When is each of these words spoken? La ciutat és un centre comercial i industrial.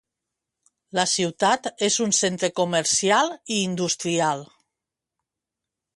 La 0.99 1.03
ciutat 1.11 1.69
és 1.89 1.99
un 2.07 2.15
centre 2.21 2.51
comercial 2.61 3.31
i 3.57 3.61
industrial. 3.69 4.45